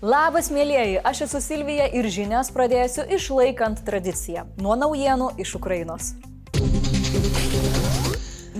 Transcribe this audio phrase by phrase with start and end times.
[0.00, 6.14] Labas, mėlyjeji, aš esu Silvija ir žinias pradėsiu išlaikant tradiciją nuo naujienų iš Ukrainos.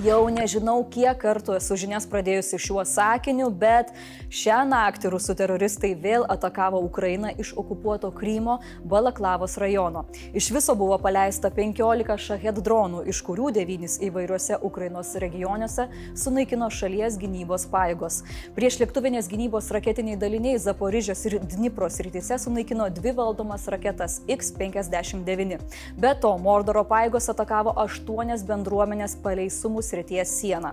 [0.00, 3.90] Jau nežinau, kiek kartų esu žinias pradėjusi šiuo sakiniu, bet
[4.32, 8.54] šią naktį rusų teroristai vėl atakavo Ukrainą iš okupuoto Krymo
[8.88, 10.06] Balaklavos rajono.
[10.32, 15.90] Iš viso buvo paleista 15 šahed dronų, iš kurių 9 įvairiuose Ukrainos regionuose
[16.22, 18.22] sunaikino šalies gynybos pajėgos.
[18.56, 25.60] Prieš lėktuvinės gynybos raketiniai daliniai Zaporižės ir Dnipros rytise sunaikino dvi valdomas raketas X-59.
[26.00, 30.72] Be to, Mordoro pajėgos atakavo aštuonias bendruomenės palei sumus srities sieną.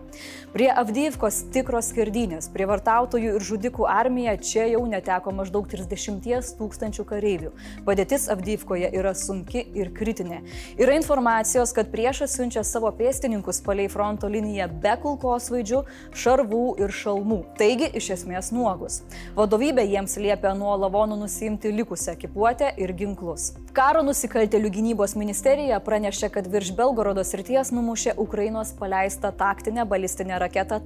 [0.53, 7.51] Prie Avdyvkos tikros skirdynės, prievartautojų ir žudikų armija čia jau neteko maždaug 30 tūkstančių kareivių.
[7.85, 10.39] Padėtis Avdyvkoje yra sunki ir kritinė.
[10.79, 15.83] Yra informacijos, kad priešas siunčia savo pėstininkus palei fronto liniją be kulkosvaidžių,
[16.15, 17.41] šarvų ir šalmų.
[17.59, 19.01] Taigi iš esmės nuogus.
[19.37, 23.51] Vadovybė jiems liepia nuo lavonų nusimti likusią ekipuotę ir ginklus.
[23.77, 30.81] Karo nusikaltelių gynybos ministerija pranešė, kad virš Belgorodo srities numušė Ukrainos paleistą taktinę balistinę raketą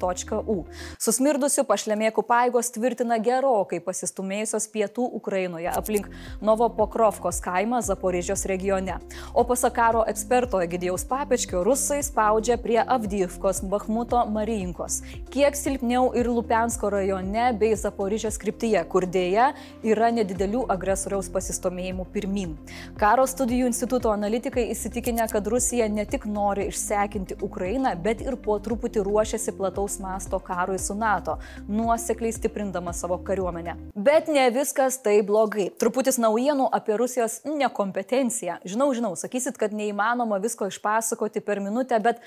[0.47, 0.65] .U.
[0.99, 6.09] Susmirdusių pašlemėkų paėgos tvirtina gerokai pasistumėjusios pietų Ukrainoje aplink
[6.41, 8.99] Novopokrovkos kaimą Zaporižios regione.
[9.33, 15.01] O pasak karo eksperto Egidijaus Papečkio, rusai spaudžia prie Avdyvkos, Bakhmuto, Marijinkos.
[15.31, 19.53] Kiek silpniau ir Lupensko rajone bei Zaporižios kryptyje, kur dėja
[19.87, 22.57] yra nedidelių agresoriaus pasistumėjimų pirmin.
[22.99, 28.57] Karo studijų instituto analitikai įsitikinę, kad Rusija ne tik nori išsekinti Ukrainą, bet ir po
[28.59, 31.37] truputį ruošiasi plataus masto karui su NATO,
[31.71, 33.77] nuosekliai stiprindama savo kariuomenę.
[33.95, 35.69] Bet ne viskas tai blogai.
[35.79, 38.59] Truputis naujienų apie Rusijos nekompetenciją.
[38.67, 42.19] Žinau, žinau, sakysit, kad neįmanoma visko išpasakoti per minutę, bet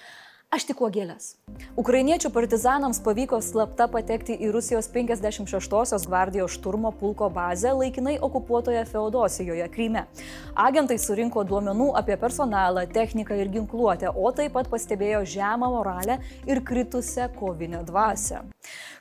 [0.55, 1.33] Aš tik uogėlės.
[1.81, 9.67] Ukrainiečių partizanams pavyko slapta patekti į Rusijos 56-osios gvardijos šturmo pulko bazę laikinai okupuotoje Feodosijoje,
[9.75, 10.07] Kryme.
[10.55, 16.63] Agentai surinko duomenų apie personalą, techniką ir ginkluotę, o taip pat pastebėjo žemą moralę ir
[16.63, 18.45] kritusią kovinę dvasę.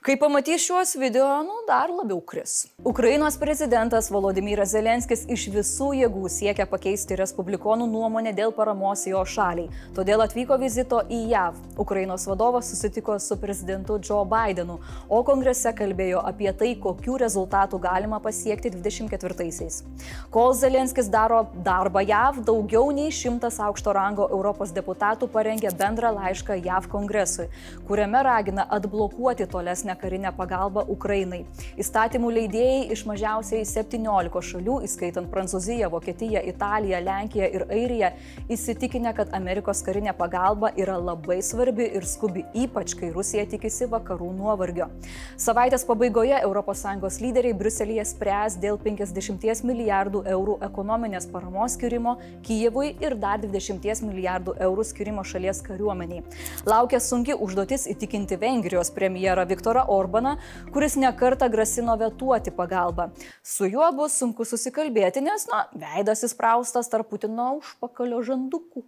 [0.03, 2.65] Kai pamatys šiuos video, nu, dar labiau kris.
[2.83, 9.69] Ukrainos prezidentas Volodymyras Zelenskis iš visų jėgų siekia pakeisti respublikonų nuomonę dėl paramos jo šaliai.
[9.95, 11.61] Todėl atvyko vizito į JAV.
[11.79, 14.75] Ukrainos vadovas susitiko su prezidentu Joe Bidenu,
[15.07, 19.79] o kongrese kalbėjo apie tai, kokių rezultatų galima pasiekti 24-aisiais.
[20.35, 26.59] Kol Zelenskis daro darbą JAV, daugiau nei šimtas aukšto rango Europos deputatų parengė bendrą laišką
[26.59, 27.47] JAV kongresui,
[27.87, 31.43] kuriame ragina atblokuoti tolesnę karinę pagalbą Ukrainai.
[31.79, 38.11] Įstatymų leidėjai iš mažiausiai 17 šalių, įskaitant Prancūziją, Vokietiją, Italiją, Lenkiją ir Airiją,
[38.53, 44.31] įsitikinę, kad Amerikos karinė pagalba yra labai svarbi ir skubi, ypač kai Rusija tikisi vakarų
[44.37, 44.89] nuovargio.
[45.37, 53.15] Savaitės pabaigoje ES lyderiai Bruselėje spręs dėl 50 milijardų eurų ekonominės paramos skirimo Kyjevui ir
[53.19, 56.23] dar 20 milijardų eurų skirimo šalies kariuomeniai.
[56.69, 60.35] Laukia sunki užduotis įtikinti Vengrijos premjerą Viktorą Orbaną,
[60.73, 63.09] kuris nekarta grasino vetuoti pagalbą.
[63.43, 68.85] Su juo bus sunku susikalbėti, nes, na, veidas įspraustas tarp Putino užpakalio žandukų.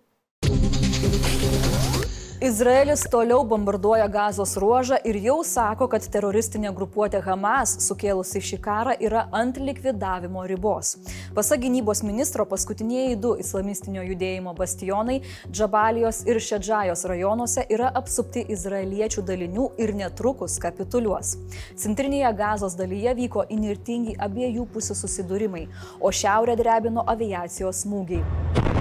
[2.42, 8.96] Izraelis toliau bombarduoja gazos ruožą ir jau sako, kad teroristinė grupuotė Hamas sukėlusi šį karą
[9.00, 10.98] yra ant likvidavimo ribos.
[11.38, 19.24] Pasak gynybos ministro, paskutiniai du islamistinio judėjimo bastionai Džabalijos ir Šedžajos rajonuose yra apsupti izraeliečių
[19.32, 21.38] dalinių ir netrukus kapituliuos.
[21.80, 25.70] Centrinėje gazos dalyje vyko inirtingi abiejų pusių susidūrimai,
[26.04, 28.75] o šiaurę drebino aviacijos smūgiai.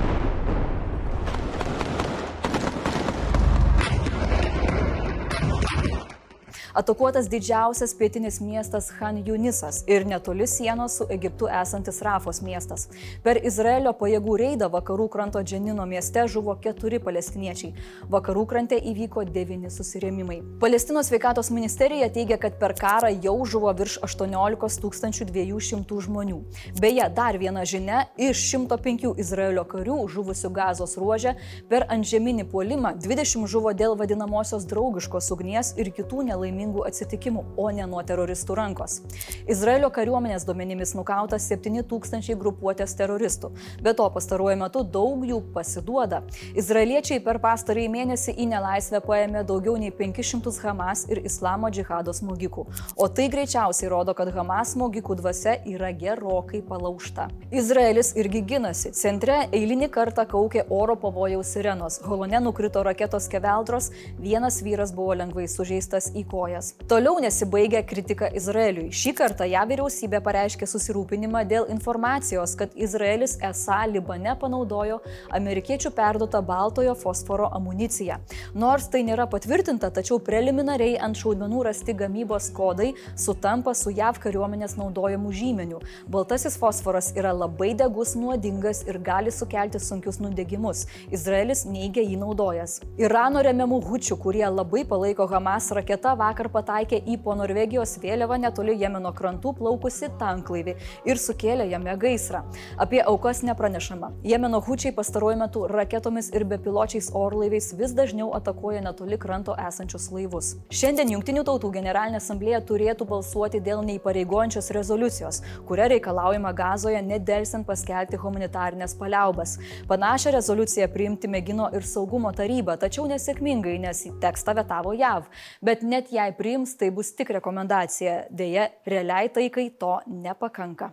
[6.75, 12.89] Atakuotas didžiausias pietinis miestas Han Junisas ir netoli sienos su Egiptu esantis Rafos miestas.
[13.23, 17.71] Per Izraelio pajėgų reidą vakarų kranto Dženino mieste žuvo keturi palestiniečiai.
[18.11, 20.41] Vakarų krante įvyko devyni susirėmimai.
[20.65, 26.41] Palestinos sveikatos ministerija teigia, kad per karą jau žuvo virš 18 200 žmonių.
[26.83, 31.37] Beje, dar viena žinia- iš 105 Izraelio karių žuvusių gazos ruožę
[31.69, 37.71] per antžeminį puolimą 20 žuvo dėl vadinamosios draugiškos ugnies ir kitų nelaimingų nelaimingų atsitikimų, o
[37.71, 39.03] ne nuo teroristų rankos.
[39.49, 43.53] Izraelio kariuomenės duomenimis nukauta 7000 grupuotės teroristų,
[43.83, 46.23] be to pastaruoju metu daug jų pasiduoda.
[46.57, 52.67] Izraeliečiai per pastarąjį mėnesį į nelaisvę paėmė daugiau nei 500 Hamas ir Islamo džihado smogikų,
[52.97, 57.29] o tai greičiausiai rodo, kad Hamas smogikų dvasia yra gerokai palaužta.
[57.53, 58.93] Izraelis irgi ginasi.
[58.95, 65.47] Centre eilinį kartą kaukė oro pavojaus sirenos, holone nukrito raketos keveldros, vienas vyras buvo lengvai
[65.51, 66.75] sužeistas į koją naudojas.
[66.89, 68.93] Toliau nesibaigia kritika Izraeliui.
[68.93, 76.43] Šį kartą ją vyriausybė pareiškė susirūpinimą dėl informacijos, kad Izraelis esą Libane panaudojo amerikiečių perduotą
[76.43, 78.19] baltojo fosforo amuniciją.
[78.55, 84.77] Nors tai nėra patvirtinta, tačiau preliminariai ant šaudmenų rasti gamybos kodai sutampa su JAV kariuomenės
[84.79, 85.81] naudojamu žymeniu.
[86.09, 90.87] Baltasis fosforas yra labai degus, nuodingas ir gali sukelti sunkius nudegimus.
[91.11, 92.81] Izraelis neigia jį naudojęs.
[93.01, 98.75] Irano remiamų hučių, kurie labai palaiko Hamas raketa, vakar pataikė į po Norvegijos vėliavą netoli
[98.81, 100.75] Jemeno krantų plaukusi tanklaivį
[101.09, 102.43] ir sukėlė jame gaisrą.
[102.81, 104.11] Apie aukas nepranešama.
[104.25, 110.55] Jemeno hučiai pastaruoju metu raketomis ir bepiločiais orlaiviais vis dažniau atakuoja netoli kranto esančius laivus.
[110.75, 118.21] Šiandien Junktinių tautų generalinė asamblėja turėtų balsuoti dėl neįpareigojančios rezoliucijos, kuria reikalaujama gazoje nedelsiant paskelbti
[118.21, 119.57] humanitarinės paliaubas.
[119.89, 125.29] Panašią rezoliuciją priimti mėgino ir saugumo taryba, tačiau nesėkmingai, nes tekstą vetavo JAV.
[125.65, 128.25] Bet net jei priims, tai bus tik rekomendacija.
[128.31, 130.93] Deja, realiai taikai to nepakanka.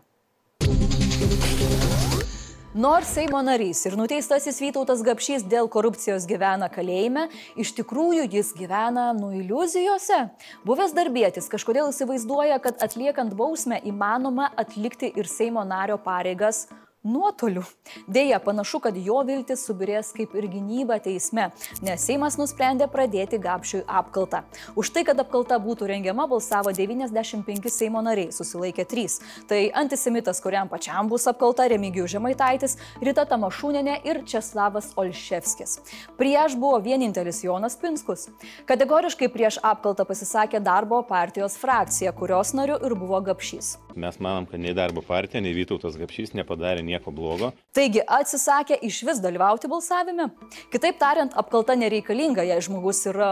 [2.71, 7.25] Nors Seimo narys ir nuteistasis Vytautas Gapšys dėl korupcijos gyvena kalėjime,
[7.59, 10.21] iš tikrųjų jis gyvena nu iliuzijose.
[10.63, 16.69] Buvęs darbėtis kažkodėl įsivaizduoja, kad atliekant bausmę įmanoma atlikti ir Seimo nario pareigas
[17.03, 17.63] nuotoliu.
[18.07, 21.49] Deja, panašu, kad jo viltis subirės kaip ir gynyba teisme,
[21.81, 24.43] nes Seimas nusprendė pradėti Gapšiui apkaltą.
[24.77, 29.17] Už tai, kad apkalta būtų rengiama, balsavo 95 Seimo nariai, susilaikė 3.
[29.49, 35.79] Tai antisemitas, kuriam pačiam bus apkalta Remigijų Žemaitaitis, Rita Tamašūnenė ir Česlavas Olševskis.
[36.21, 38.29] Prieš buvo vienintelis Jonas Pinskus.
[38.69, 43.75] Kategoriškai prieš apkaltą pasisakė darbo partijos frakcija, kurios nariu ir buvo Gapšys.
[43.95, 47.51] Mes manom, kad nei darbo partija, nei Vytautas Gapšys nepadarė nieko blogo.
[47.75, 50.29] Taigi atsisakė iš vis dalyvauti balsavime.
[50.71, 53.31] Kitaip tariant, apkalta nereikalinga, jei žmogus yra...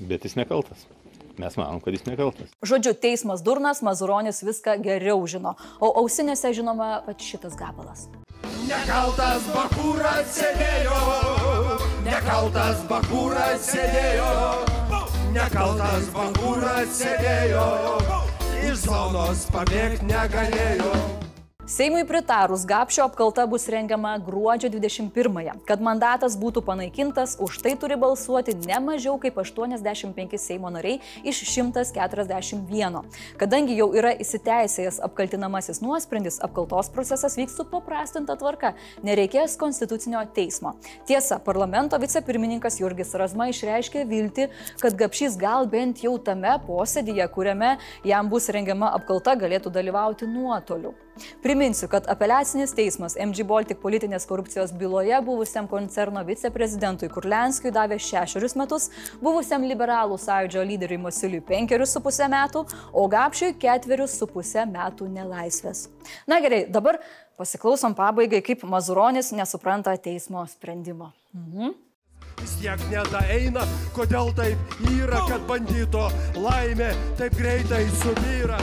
[0.00, 0.86] Bet jis nekaltas.
[1.36, 2.52] Mes manom, kad jis nekaltas.
[2.64, 5.52] Žodžiu, teismas durnas, Mazuronis viską geriau žino,
[5.84, 8.06] o ausinėse žinoma pat šitas gabalas.
[8.66, 10.96] Nekaltas bakūras sėdėjo,
[12.08, 14.30] nekaltas bakūras sėdėjo,
[15.36, 18.15] nekaltas bakūras sėdėjo,
[18.86, 21.15] zonos pabėgti negalėjo.
[21.66, 25.56] Seimui pritarus Gapšio apkalta bus rengiama gruodžio 21-ąją.
[25.66, 31.40] Kad mandatas būtų panaikintas, už tai turi balsuoti ne mažiau kaip 85 Seimo nariai iš
[31.50, 33.00] 141.
[33.40, 40.76] Kadangi jau yra įsiteisėjęs apkaltinamasis nuosprendis, apkaltos procesas vyks su paprastinta tvarka, nereikės konstitucinio teismo.
[41.10, 44.46] Tiesa, parlamento vicepirmininkas Jurgis Razma išreiškė viltį,
[44.84, 47.74] kad Gapšys gal bent jau tame posėdėje, kuriame
[48.06, 50.94] jam bus rengiama apkalta, galėtų dalyvauti nuotoliu.
[51.56, 58.54] Priminsiu, kad apeliacinis teismas MG Baltic politinės korupcijos byloje buvusiam koncerno viceprezidentui Kurlenskijui davė šešerius
[58.60, 58.90] metus,
[59.24, 65.08] buvusiam liberalų sąjūdžio lyderiui Mosiliui penkerius su pusę metų, o Gapšiui ketverius su pusę metų
[65.14, 65.86] nelaisvės.
[66.28, 67.00] Na gerai, dabar
[67.40, 71.14] pasiklausom pabaigai, kaip Mazuronis nesupranta teismo sprendimo.
[71.32, 71.72] Mhm.
[72.42, 73.64] Vis tiek nedaeina,
[73.96, 76.04] kodėl taip yra, kad bandito
[76.36, 78.60] laimė taip greitai subyra.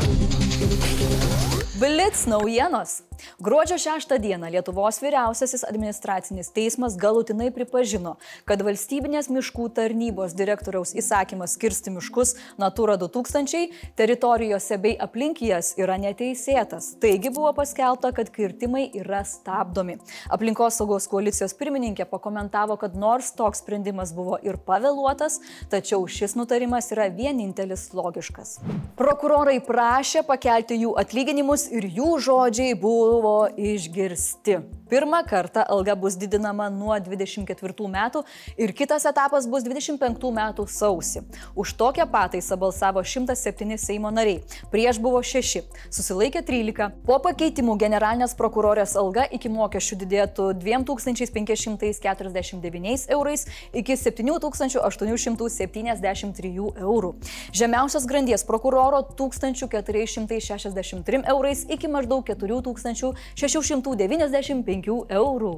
[1.83, 3.03] Blitz naujienos.
[3.39, 8.15] Gruodžio 6 dieną Lietuvos vyriausiasis administracinis teismas galutinai pripažino,
[8.47, 13.67] kad valstybinės miškų tarnybos direktoriaus įsakymas kirsti miškus Natura 2000
[13.99, 16.93] teritorijose bei aplink jas yra neteisėtas.
[17.03, 19.97] Taigi buvo paskelbta, kad kirtimai yra stabdomi.
[20.31, 25.39] Aplinkos saugos koalicijos pirmininkė pakomentavo, kad nors toks sprendimas buvo ir pavėluotas,
[25.71, 28.57] tačiau šis nutarimas yra vienintelis logiškas.
[28.99, 34.61] Prokurorai prašė pakelti jų atlyginimus ir jų žodžiai buvo išgirsti.
[34.93, 37.49] Pirmą kartą alga bus didinama nuo 24
[37.89, 38.21] metų
[38.61, 39.97] ir kitas etapas bus 25
[40.37, 41.25] metų sausi.
[41.57, 46.93] Už tokią pataisą balsavo 107 Seimo nariai, prieš buvo 6, susilaikė 13.
[47.07, 53.41] Po pakeitimų generalinės prokurorės alga iki mokesčių didėtų 2549 eurais
[53.73, 56.53] iki 7873
[56.83, 57.15] eurų.
[57.49, 65.55] Žemiausios grandies prokuroro 1463 eurais iki maždaug 4695 eurų.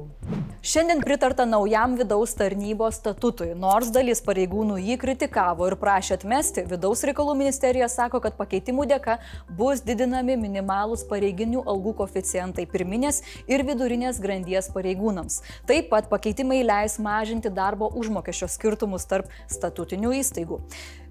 [0.66, 7.04] Šiandien pritarta naujam vidaus tarnybos statutui, nors dalis pareigūnų jį kritikavo ir prašė atmesti, vidaus
[7.06, 9.14] reikalų ministerija sako, kad pakeitimų dėka
[9.60, 15.38] bus didinami minimalūs pareiginių algų koficijantai pirminės ir vidurinės grandies pareigūnams.
[15.70, 20.58] Taip pat pakeitimai leis mažinti darbo užmokesčio skirtumus tarp statutinių įstaigų.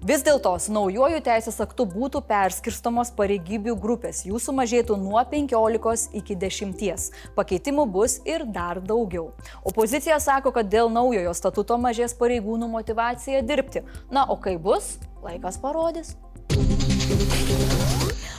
[0.04, 4.36] Vis dėlto su naujoju teisės aktu būtų perskirstomos pareigybių grupės, jų
[4.76, 7.10] sumažėtų nuo 15 iki 10.
[7.34, 9.32] Pakeitimų bus ir dar daugiau.
[9.64, 13.84] Opozicija sako, kad dėl naujojo statuto mažės pareigūnų motivacija dirbti.
[14.10, 16.16] Na, o kai bus, laikas parodys.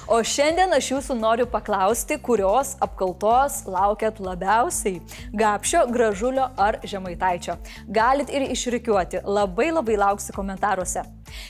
[0.07, 5.01] O šiandien aš jūsų noriu paklausti, kurios apkaltos laukiat labiausiai-
[5.41, 7.57] Gapšio, Gražulio ar Žemaitaičio.
[7.91, 11.03] Galit ir išrikiuoti, labai labai lauksiu komentaruose.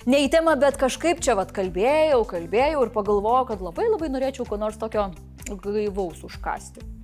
[0.08, 4.50] Ne į temą, bet kažkaip čia vad kalbėjau, kalbėjau ir pagalvojau, kad labai labai norėčiau
[4.50, 5.12] ko nors tokio
[5.46, 6.97] gaivaus užkasti.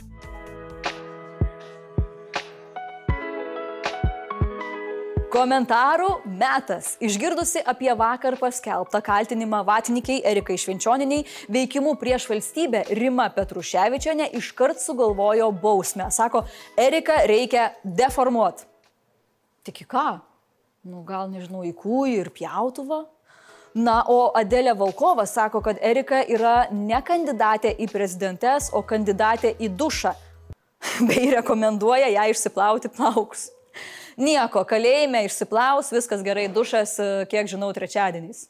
[5.34, 6.92] Komentarų metas.
[7.02, 15.48] Išgirdusi apie vakar paskelbtą kaltinimą vatinikiai Erikai Švenčioniniai veikimu prieš valstybę, Rima Petruševičiane iškart sugalvojo
[15.64, 16.12] bausmę.
[16.14, 16.44] Sako,
[16.78, 18.68] Erika reikia deformuoti.
[19.66, 20.06] Tik į ką?
[20.92, 23.02] Nu, gal nežinau, į kūjį ir pjautuvą?
[23.74, 29.74] Na, o Adelė Valkova sako, kad Erika yra ne kandidatė į prezidentes, o kandidatė į
[29.82, 30.14] dušą.
[31.10, 33.50] Bei rekomenduoja ją išsiplauti plaukus.
[34.18, 36.96] Nieko, kalėjime išsiplaus, viskas gerai, dušas,
[37.32, 38.46] kiek žinau, trečiadieniais.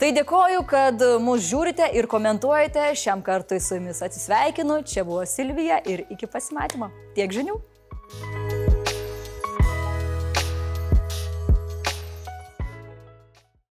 [0.00, 2.90] Tai dėkoju, kad mus žiūrite ir komentuojate.
[2.98, 4.82] Šiam kartui su jumis atsisveikinu.
[4.88, 6.92] Čia buvo Silvija ir iki pasimatymo.
[7.18, 7.60] Tiek žinių.